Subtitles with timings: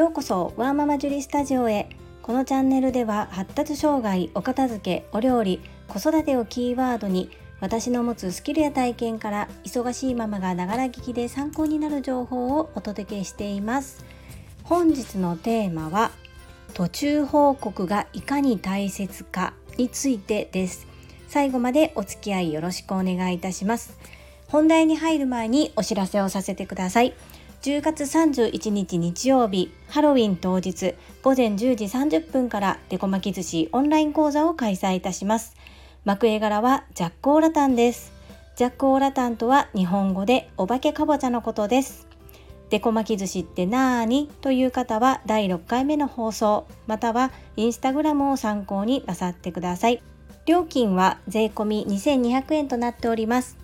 [0.00, 1.90] ようこそワーママジュリスタジオへ。
[2.22, 7.30] このチャンネルでは発達障害お片付けお料理子育てをキーワードに
[7.60, 14.02] 私の持つスキルや体験から忙しいママがながら聞きで参考になる情報をお届けしています。
[14.62, 16.12] 本日のテーマは
[16.72, 20.86] 途中報告がいかに大切かについてです。
[21.28, 23.98] 最後までお付き合いよろしくお願いいたします。
[24.48, 27.12] 本題に入る前にお知らせをさせてください。
[27.62, 35.54] 10月31日日曜日ハロウィン当日午前10時30分からデコ巻き寿司オンライン講座を開催いたします。
[36.06, 38.12] 幕絵柄はジャックオーラタンです。
[38.56, 42.06] ジャックオーラタンとは日本語でお化けかぼちゃのことです。
[42.70, 50.02] デコ巻き寿司ってなーにという方は第6回目の放送またはインスタグラムを参考になさってください。
[50.46, 53.58] 料金は税込2200円となっております。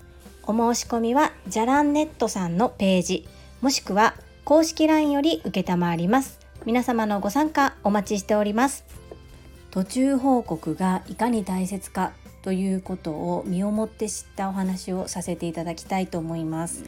[0.46, 3.26] お申し込みはじゃらんネットさんのページ。
[3.66, 6.38] もしくは公式 LINE より承ります。
[6.66, 8.84] 皆様のご参加お待ちしております。
[9.72, 16.84] 途中報告がいかに大切かということを身をもって知ったお話をさせていただきたいと思います。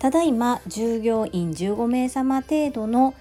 [0.00, 3.14] ただいま従業員15名様程度の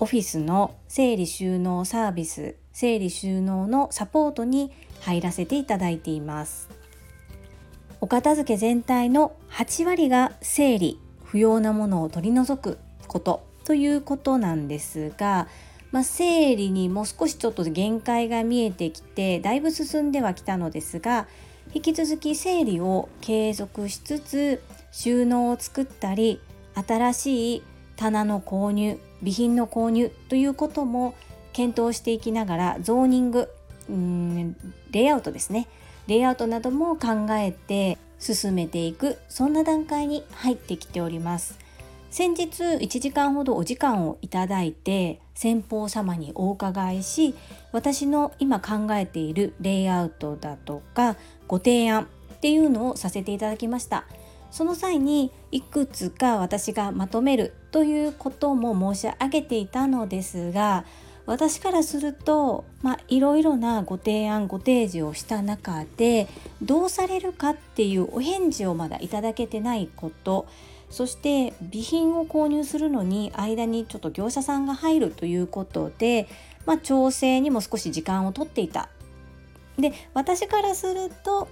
[0.00, 6.68] オフィスの整理収納サービス整理収納のサポートに入らせていただいています。
[8.00, 10.98] お片付け全体の8割が整理。
[11.30, 15.46] 不要なものを取り除くことということなんですが、
[15.92, 21.28] まあ、生理にも少しちょっと限界が見えてきてだいぶ進んではきたのですが
[21.72, 26.40] 引き続き生理を継続しつつ収納を作ったり
[26.74, 27.62] 新しい
[27.96, 31.14] 棚の購入備品の購入ということも
[31.52, 33.48] 検討していきながらゾーニング
[33.88, 34.56] うん
[34.90, 35.66] レイアウトですね。
[36.06, 41.58] レイアウトなども考えて進めていくそんな段階に入ってきております。
[42.10, 47.36] 先日1時間ほどお時間をいただいて先方様にお伺いし
[47.70, 51.16] 私の今考えているレイアウトだとか
[51.46, 52.06] ご提案っ
[52.40, 54.04] ていうのをさせていただきました。
[54.50, 60.84] その際にいくつか私がまとめるということも申し上げていたのですが
[61.30, 66.26] 私からすると、まあ、いろいろなご提案ご提示をした中で
[66.60, 70.48] どうされるかっていうお返事をまだいただけてないこと
[70.90, 76.26] そして備品を購入するのに間にちょっと業者さんが入るということで、
[76.66, 78.88] まあ、調整にも少し時間をとっていた。
[79.78, 81.46] で私からすると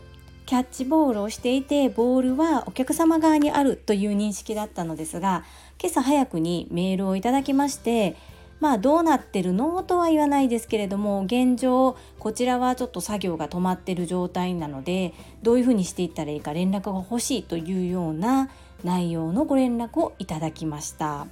[0.45, 5.45] キャッチボールをしていてボールはお客様側にあるという認識だったのですが
[5.81, 8.17] 今朝早くにメールをいただきまして
[8.61, 9.83] まあどうなってるの？
[9.83, 18.51] とは言わないですけれども現状こちらはちょっと作業が止まってる状態なのでどういうふうにしていったらいいか連絡が欲しいというような
[18.85, 21.27] 内容のご連絡をいただきました。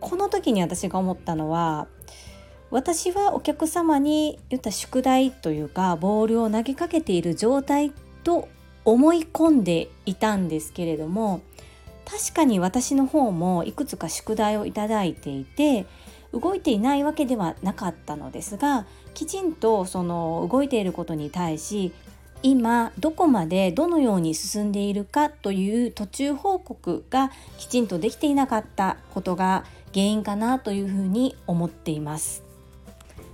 [0.00, 1.88] この時に私が思ったのは
[2.70, 7.92] 私はお客様に言った宿題というかボールを投げかけている状態
[8.24, 8.48] と
[8.84, 11.40] 思い込んでいたんですけれども
[12.04, 15.86] 確かに私の方もいくつか宿題をいただいていて
[16.38, 21.92] 動いていないわけではなかったのですがきちんとその動いていることに対し
[22.42, 29.64] 今どこまでどのように進んでいるかという途中報告がきちんとできていなかったことが
[29.94, 32.44] 原因かなというふうに思っています。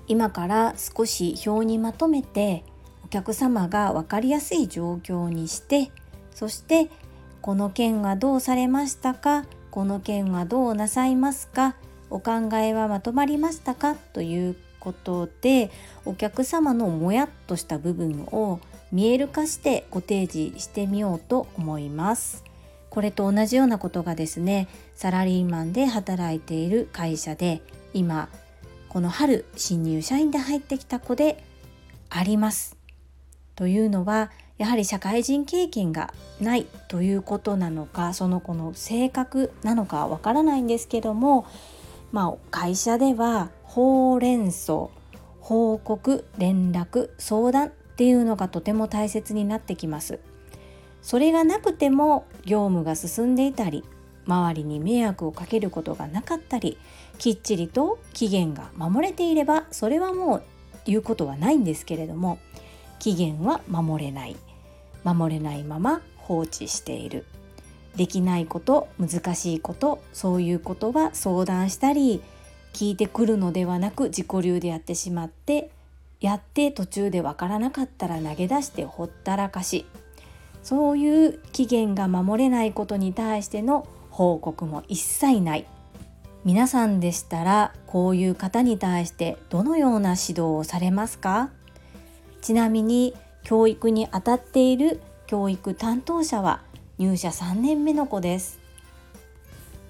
[0.06, 2.64] 今から少し表にまとめて
[3.04, 5.91] お客様が分かりやすい状況にして
[6.34, 6.91] そして
[7.41, 9.44] この件はどうされましたか？
[9.70, 11.76] この件はどうなさいますか？
[12.12, 13.94] お考えはまとまりましたか？
[13.94, 15.70] ということで
[16.04, 22.44] お客様のもやっとした部分を見える化してご提示してみようと思います。
[22.90, 27.62] これと同じようなことがですねサラリーマンで働いている会社で
[27.94, 28.28] 今
[28.90, 31.42] この春新入社員で入ってきた子で
[32.10, 32.76] あります。
[33.56, 41.47] というのはやはり社会人経験がないということなのかその子の性格なのかわからないんですけども
[42.12, 44.88] まあ、会社ではほうれん草
[45.41, 50.20] 報告連絡相談っていうのがとても大切になってきます。
[51.00, 53.84] それがなくても業務が進んでいたり
[54.24, 56.78] 周りに迷惑をかけることがなかったり
[57.18, 60.42] きっちりと期限が守れていればそれはもう
[60.84, 62.38] 言うことはないんですけれども
[63.00, 64.36] 期限は守れない。
[65.03, 67.26] 守れないまま放置している。
[67.97, 72.22] できないこと難しいことそういうことは相談したり
[72.72, 75.71] 聞いてくるのではなく自己流でやってしまって
[76.21, 79.84] やって途中でわからなかったら投げ出してほったらかし。
[80.62, 85.66] そういう期限が守れないことに対しての報告も一切ない。
[86.44, 91.50] 皆さんでしたらこういう方に対してどのような指導をされますか？
[92.42, 93.12] ちなみに
[93.42, 96.62] 教育に当たっている教育担当者は
[97.03, 98.60] 入社3年目の子です。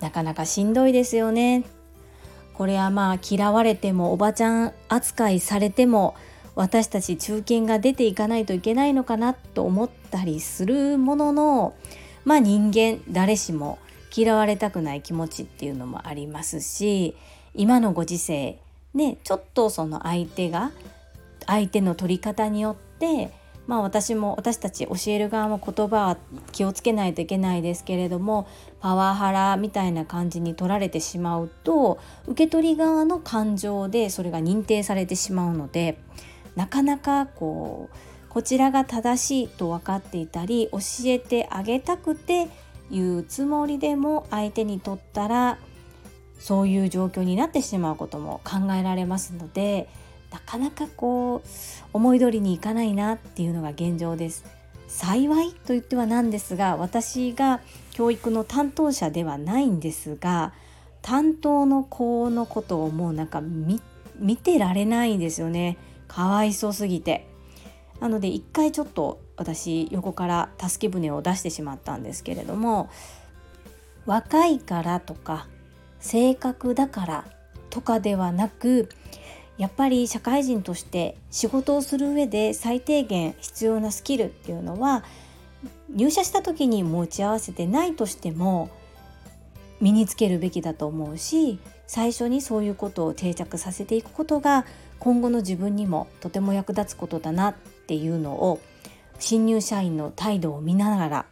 [0.01, 1.65] なかなかしんどいですよね。
[2.55, 6.15] これはまあ嫌われてもおばちゃん扱いされても
[6.55, 11.75] 私たち中堅が出ていかないといけないのかなと思ったりするものの
[12.25, 13.79] まあ人間誰しも
[14.15, 17.15] 嫌われたくない気持ちっていうのもありますし
[17.55, 18.59] 今のご時世
[18.95, 20.73] ねちょっとその相手が
[21.47, 23.31] 相手の取り方によって
[23.67, 26.17] まあ私も私たち教える側も言葉は
[26.53, 28.49] 気をつけないといけないですけれども
[28.81, 35.99] パワハラみたいな感じに取られてしまうと受け取り側の感情でそれが認定されてしまうので
[36.57, 37.97] なかなかこう
[38.29, 42.49] こちらが正しいと分かっていたり教えてあげたくて
[42.91, 45.59] 言うつもりでも相手にとったら
[46.39, 49.89] そういう状況になってしまうことも考えられますので
[50.33, 51.49] なかなかこう
[51.93, 54.45] 思い通りにいかないなっていうのが現状です。
[54.89, 57.61] 幸いと言ってはなんですが私が
[57.93, 60.53] 教育の担当者ではないんですが
[61.01, 67.27] 担当の子のことをもうなんか見てられないんですよねかわいそうすぎて。
[68.01, 72.91] なので一回ちょっと私横から助け舟を出してしまったんですけれども
[74.07, 75.47] 若いからとか
[76.01, 77.25] 性格だから
[77.71, 78.89] とかではなく
[79.59, 85.05] やっぱり社会人として仕事をする上で最低限必要なスキルっていうのは
[85.91, 88.71] 入社した時に持ち合わせてないとしても
[89.81, 94.65] 身につけるべきだと思うし最初にそういうことを定着させていくことが
[94.99, 97.55] 今後の自分にもとても役立つことだなっ
[97.87, 98.61] ていうのを
[99.19, 101.27] 新入社員の態度を見ながら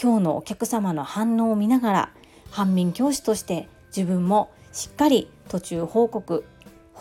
[0.00, 2.12] 今日のお客様の反応を見ながら
[2.50, 6.44] 反面教師として自分もしっかり途中報告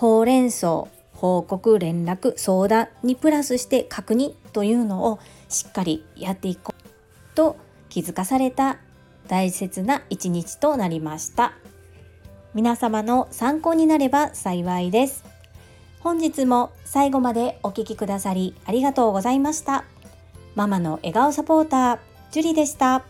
[0.01, 7.56] ほうれん草報告連絡相談にプラスして確認というのをしっかりやっていこうと
[7.88, 8.80] 気づかされた
[9.27, 11.53] 大切な一日となりました。
[12.56, 15.24] 皆様の参考になれば幸いです。
[16.00, 19.86] 本日も最後までお聴きくださりありがとうございました。
[20.56, 22.00] ママの笑顔サポーター
[22.31, 23.04] ジュリでした。